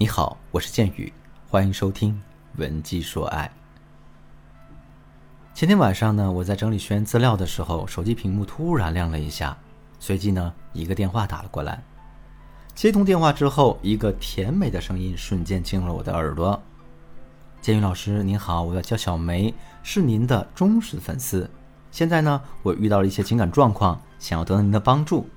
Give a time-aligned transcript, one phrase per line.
[0.00, 1.12] 你好，我是剑宇，
[1.50, 2.12] 欢迎收听
[2.60, 3.50] 《文姬说爱》。
[5.52, 9.58] 前天晚上呢，我在整理学员资料的时候，手机屏幕突然亮了一下，
[9.98, 11.82] 随即呢，一个电话打了过来。
[12.76, 16.62] 接通电话之后，一个甜美的声音瞬间进入了我的耳朵
[17.60, 19.52] ：“剑宇老师，您好，我叫小梅，
[19.82, 21.50] 是您的忠实粉丝。
[21.90, 25.28] 现在呢，我遇到了一些情感状况，想要得到您的帮助。”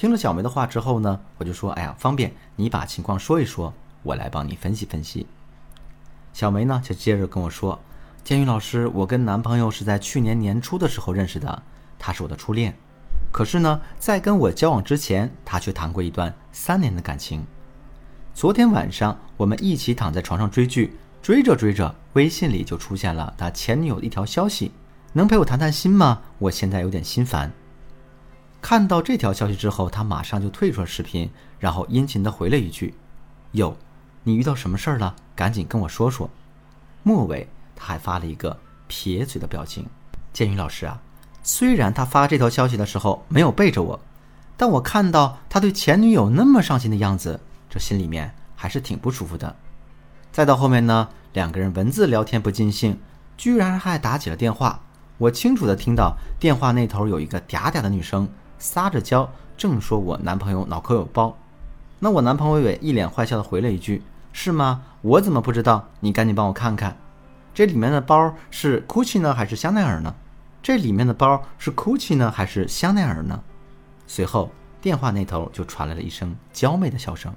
[0.00, 3.70] 听了小梅的话之后呢，我就说：“哎呀，方便你把情况说一说，
[4.02, 5.26] 我来帮你分析分析。”
[6.32, 7.78] 小梅呢就接着跟我说
[8.24, 11.62] ：“建宇老师，我跟男朋友是在去年年初的时候认识的，
[11.98, 12.74] 他是我的初恋。
[13.30, 17.44] 可是呢，在跟我交往之前，他却谈过一段三年的感情。
[18.32, 24.72] 昨天晚上我们一起躺在床上追剧，追着追着，微信里就出现了他前女友的一条消息：
[25.12, 26.22] 能陪我谈谈心吗？
[26.38, 27.52] 我现在有点心烦。”
[28.62, 32.94] 看到这条消息之后，他马上就退出了视频，然后殷勤的回了一句
[33.52, 33.76] ：“哟，
[34.22, 35.16] 你遇到什么事儿了？
[35.34, 36.28] 赶紧跟我说说。”
[37.02, 39.86] 末尾他还发了一个撇嘴的表情。
[40.32, 41.00] 建宇老师啊，
[41.42, 43.98] 虽然他发这条消息的时候没有背着我，
[44.56, 49.56] 但我看到他对前女友那么上心的样子，这心里面还是挺不舒服的。
[50.30, 53.00] 再到后面呢，两个人文字聊天不尽兴，
[53.38, 54.82] 居然还打起了电话。
[55.16, 58.28] 我清楚的听到电话那头有一个嗲嗲的女生。
[58.60, 61.36] 撒着娇，正说我男朋友脑壳有包，
[61.98, 64.82] 那我男朋友也一脸坏笑的回了一句：“是吗？
[65.00, 65.88] 我怎么不知道？
[65.98, 66.96] 你赶紧帮我看看，
[67.54, 70.14] 这里面的包是 Gucci 呢，还是香奈儿呢？
[70.62, 73.42] 这里面的包是 Gucci 呢，还是香奈儿呢？”
[74.06, 74.50] 随后
[74.80, 77.32] 电话那头就传来了一声娇媚的笑声。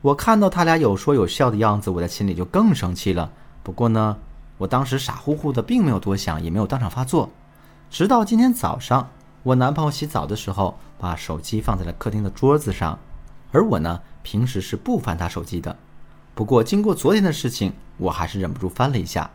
[0.00, 3.30] 我看到他俩有说有笑的样子，我在心里就更生气了。
[3.62, 4.16] 不过呢，
[4.56, 7.30] 我当时傻乎乎的，并没有多想，也没有当场发作，
[7.90, 9.10] 直到今天早上。
[9.44, 12.98] 我男朋友洗澡的时候，把手机放在了客厅的桌子上，
[13.52, 15.76] 而我呢，平时是不翻他手机的。
[16.34, 19.30] 不过经过昨天的事情，我还是忍不住翻了一下。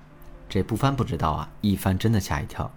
[0.50, 2.72] 这不翻不知道啊，一翻真的吓一跳。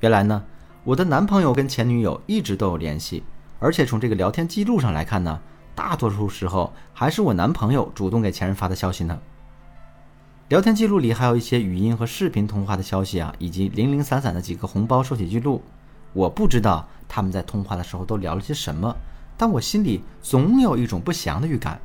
[0.00, 0.42] 原来呢，
[0.82, 3.22] 我的男朋友跟前女友一直都有联系，
[3.58, 5.38] 而且从这个聊天记录上来看呢，
[5.74, 9.20] 大多数时候还是我男朋友主动给前任发的消息呢。
[10.48, 15.62] 聊天记录里还有一些语音和视频通话的消息啊，以及零零散散的几个红包收取记录。
[16.18, 18.92] 我不知道他们在通话的时候都聊了些什么，
[19.36, 21.80] 但我心里总有一种不祥的预感。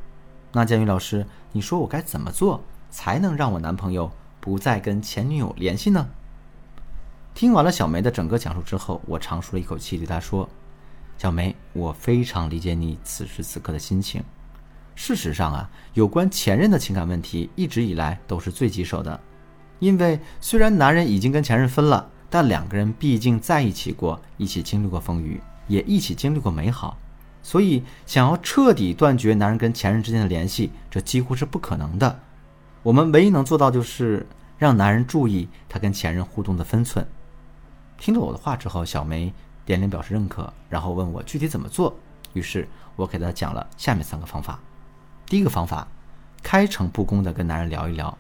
[0.52, 6.10] 那建宇老师，你说我该怎么做才能让我男朋友不再跟前女友联系呢？
[7.36, 10.50] 听完了小梅的整个讲述之后，我长舒了一口气，对她说
[11.20, 14.24] ：“小梅，我非常理解你此时此刻的心情。
[14.96, 19.20] 事实上啊，有关前任的情感问题一直以来都是最棘手的，
[19.78, 26.98] 因为虽然男人已经跟前任分了。”但两个人毕竟在一起过，一起经历过风雨，也一起经历过美好，
[27.44, 32.20] 所以想要彻底断绝男人跟前任之间的联系，这几乎是不可能的。
[32.82, 34.26] 我们唯一能做到就是
[34.58, 37.08] 让男人注意他跟前任互动的分寸。
[38.00, 39.32] 听了我的话之后，小梅
[39.64, 41.96] 点脸表示认可，然后问我具体怎么做。
[42.34, 44.60] 于是我给她讲了下面三个方法。
[45.28, 45.88] 第一个方法，
[46.42, 48.18] 开诚布公地跟男人聊一聊。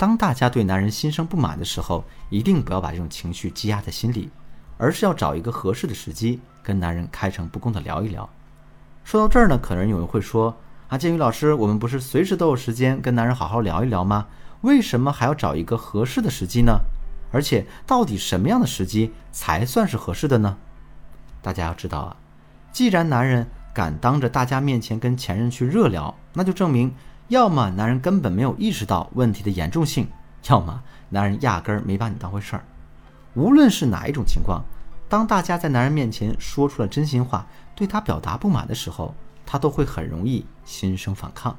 [0.00, 4.30] 当大家对男人心生不满的时候，一定不要把这种情绪积压在心里，
[4.78, 8.26] 而是要找一个合适的时机跟男人开诚布公的聊一聊。
[9.04, 10.56] 说到这儿呢，可能有人会说
[10.88, 14.26] ：“啊，建宇老师，我们不是随时都有时间跟男人好好聊一聊吗？
[14.62, 16.80] 为什么还要找一个合适的时机呢？
[17.30, 20.56] 而且，到底什么样的时机才算是合适的呢？”
[21.42, 22.16] 大家要知道啊，
[22.72, 26.90] 既然男人敢当着大家面前跟前任去热聊，那就证明。
[27.30, 30.08] 要么男人根本没有意识到问题的严重性，
[30.48, 32.64] 要么男人压根儿没把你当回事儿。
[33.34, 34.64] 无论是哪一种情况，
[35.08, 37.46] 当大家在男人面前说出了真心话，
[37.76, 39.14] 对他表达不满的时候，
[39.46, 41.56] 他都会很容易心生反抗。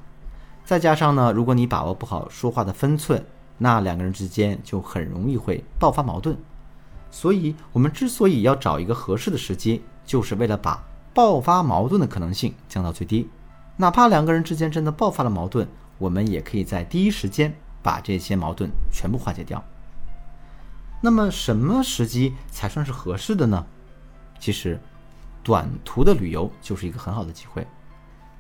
[0.66, 3.24] 再加上呢，如果你把握不好说话的分寸，
[3.58, 6.38] 那两个人之间就很容易会爆发矛盾。
[7.10, 13.30] 所以，我们之所以要找一个合适的时机，就是为了把爆发矛盾的可能性降到最低。
[13.82, 15.68] 哪怕两个人之间真的爆发了矛盾，
[15.98, 17.52] 我们也可以在第一时间
[17.82, 19.64] 把这些矛盾全部化解掉。
[21.02, 23.66] 那么，什么时机才算是合适的呢？
[24.40, 24.80] 其实，
[25.42, 27.66] 短途的旅游就是一个很好的机会。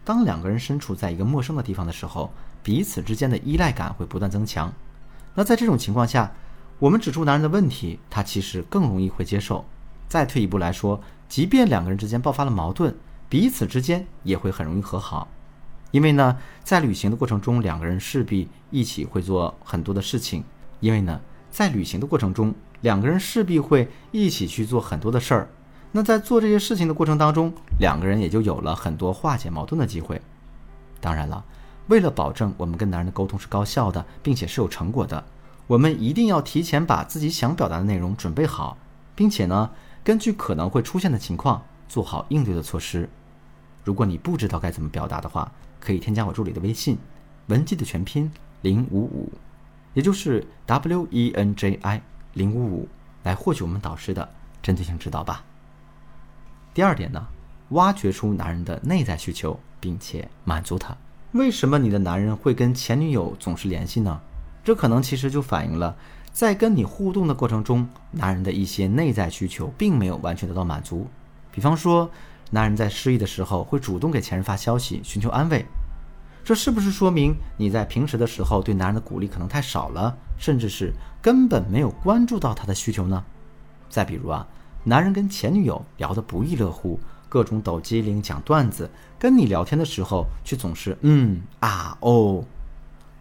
[0.05, 4.71] 当两个人身处在一个陌生的地方的时候，彼此之间的依赖感会不断增强。
[5.33, 6.31] 那在这种情况下，
[6.77, 9.65] 我们指出男人的问题，他其实更容易会接受。
[10.07, 12.95] 再退一步来说，即便两个人之间爆发了矛盾，
[13.31, 15.29] 彼此之间也会很容易和好，
[15.91, 20.43] 因为呢，在旅行的过程中，两个人势必一起会做很多的事情。
[20.81, 25.49] 因为呢，在旅行的过程中，两个人势必会一起去做很多的事儿。
[25.93, 30.21] 那在做这些事情的过程当中，两个人也就有了很多化解矛盾的机会。
[30.99, 31.45] 当然了，
[31.87, 35.23] 为了保证我们跟男人的沟通是高效的，并且是有成果的，
[35.67, 38.77] 我们一定要提前把自己想表达的内容准备好，
[39.15, 39.69] 并且呢，
[40.03, 43.09] 根据可能会出现的情况做好应对的措施。
[43.83, 46.97] 如果你不知道该怎么表达的话，可以添加我助理的微信，
[47.47, 48.31] 文姬的全拼
[48.61, 49.31] 零五五，
[49.93, 52.01] 也就是 W E N J I
[52.33, 52.87] 零五五，
[53.23, 54.29] 来获取我们导师的
[54.61, 55.43] 针对性指导吧。
[56.73, 57.27] 第二点呢，
[57.69, 60.95] 挖掘出男人的内在需求，并且满足他。
[61.31, 64.21] 为什么你的男人会跟前女友总是联系呢？
[64.63, 65.95] 这可能其实就反映了，
[66.31, 71.07] 在跟你互动的过程中，男人的一些内在需求并没有完全得到满足。
[71.51, 72.09] 比方说，
[72.51, 75.65] 男人在失意的时候会主动给前任发消息寻求安慰，
[76.43, 83.23] 这是不是说明你在平时的时候对男人的鼓励可能太少了，甚至是根本没有关注到他的需求呢？
[83.89, 84.47] 再比如啊。
[84.83, 86.99] 男人跟前女友聊得不亦乐乎，
[87.29, 88.89] 各种抖机灵、讲段子，
[89.19, 92.43] 跟你聊天的时候却总是嗯啊哦，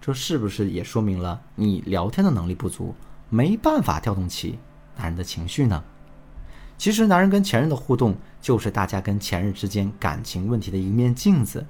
[0.00, 2.94] 这是不是也说明了你聊天的能力不足，
[3.29, 4.59] 没办法调动起
[4.97, 5.85] 男人的情绪呢？
[6.81, 11.67] 其实，男人跟前任的互动就是大家跟前任之间感情问题的一面镜子，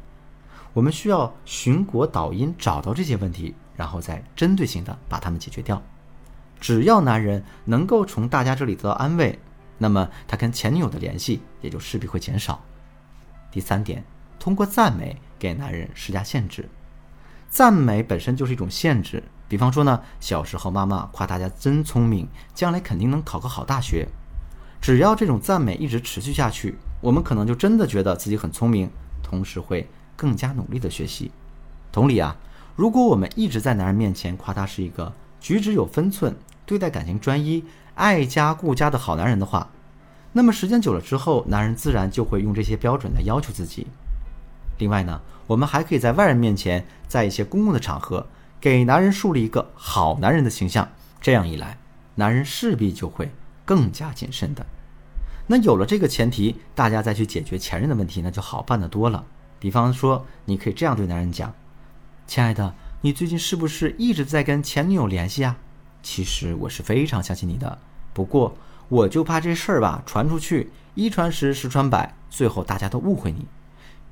[0.72, 5.82] 我们需要寻果导因，找到这些问题，然后再针对性的把它们解决掉。
[6.60, 9.36] 只要男人能够从大家这里得到安慰。
[9.78, 12.62] 那么他跟前女友的联系也就势必会减少。
[13.50, 14.04] 第三点，
[14.38, 16.68] 通过赞美给男人施加限制。
[17.48, 19.20] 赞美本身就是一种限制。
[19.48, 24.06] 比方说呢，小时候妈妈夸大家真聪明，将来肯定能考个好大学。
[24.80, 28.90] 只要这种赞美一直持续下去，我们可能就真的觉得自己很聪明，
[29.22, 31.30] 同时会更加努力的学习。
[31.92, 32.36] 同理啊，
[32.76, 36.34] 如果我们一直在男人面前夸他是一个举止有分寸、
[36.64, 37.64] 对待感情专一。
[37.96, 39.68] 爱家顾家的好男人的话，
[40.32, 43.88] 那么时间久了之后，男人自然就会用这些标准来要求自己。
[44.78, 48.26] 另外呢，我们还可以在外人面前，在一些公共的场合，
[48.58, 50.88] 给男人树立一个好男人的形象。
[51.20, 51.76] 这样一来，
[52.14, 53.30] 男人势必就会
[53.70, 54.66] 更加谨慎的。
[55.46, 59.24] 那有了这个前提，大家再去解决前任的问题，那就好办得多了。
[59.60, 61.54] 比方说，你可以这样对男人讲
[62.26, 65.56] ：“亲爱的，你最近是不是一直在跟前女友联系啊？
[66.02, 67.78] 其实我是非常相信你的。”
[68.12, 68.56] 不过，
[68.88, 73.46] 我就怕这事儿吧传出去，一传十，十传百，最后大家都误会你。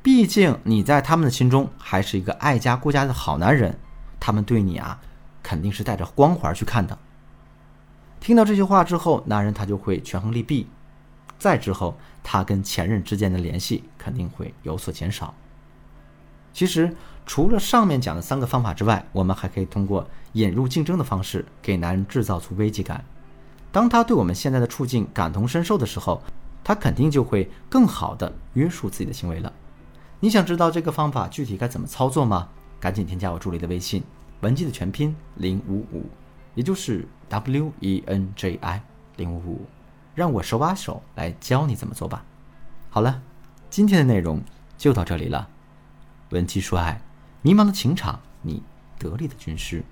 [0.05, 3.77] 毕竟你在他们的心中还是一个爱家顾家的好男人，
[4.21, 5.01] 他们对你啊，
[5.43, 6.97] 肯定是带着光环去看的。
[8.21, 10.67] 听到这句话之后，男人他就会权衡利弊，
[11.39, 15.35] 再之后他跟前任之间的联系肯定会有所减少。
[16.53, 16.95] 其实，
[17.25, 23.05] 除了上面讲的三个方法之外，我们还可以通过引入竞争的方式，给男人制造出危机感。
[23.71, 26.23] 当他对我们现在的处境感同身受的时候，
[26.65, 29.53] 他肯定就会更好的约束自己的行为了。
[30.21, 32.49] 你想知道这个方法具体该怎么操作吗？
[32.81, 34.03] 赶紧添加我助理的微信，
[34.41, 36.07] 文姬的全拼零五五，
[36.59, 38.83] 也就是 W E N J I
[39.15, 39.65] 零五五，
[40.17, 42.25] 让我手把手来教你怎么做吧。
[42.91, 43.23] 好了，
[43.71, 44.43] 今天的内容
[44.77, 45.49] 就到这里了。
[46.31, 47.01] 文姬说爱，
[47.43, 48.61] 迷茫的情场，你
[48.99, 49.85] 得力的军师。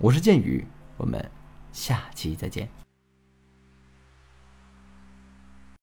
[0.00, 0.66] 我是剑宇，
[0.98, 1.30] 我们
[1.72, 2.81] 下期再见。